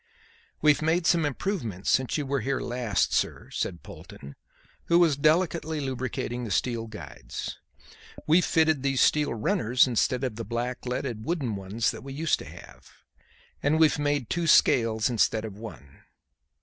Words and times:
"We've 0.63 0.81
made 0.81 1.05
some 1.05 1.27
improvements 1.27 1.91
since 1.91 2.17
you 2.17 2.25
were 2.25 2.39
here 2.39 2.59
last, 2.59 3.13
sir," 3.13 3.51
said 3.51 3.83
Polton, 3.83 4.33
who 4.85 4.97
was 4.97 5.15
delicately 5.15 5.79
lubricating 5.79 6.43
the 6.43 6.49
steel 6.49 6.87
guides. 6.87 7.59
"We've 8.25 8.43
fitted 8.43 8.81
these 8.81 8.99
steel 8.99 9.31
runners 9.35 9.85
instead 9.85 10.23
of 10.23 10.37
the 10.37 10.43
blackleaded 10.43 11.23
wooden 11.23 11.55
ones 11.55 11.91
that 11.91 12.01
we 12.01 12.13
used 12.13 12.39
to 12.39 12.45
have. 12.45 12.93
And 13.61 13.79
we've 13.79 13.99
made 13.99 14.27
two 14.27 14.47
scales 14.47 15.07
instead 15.07 15.45
of 15.45 15.55
one. 15.59 16.01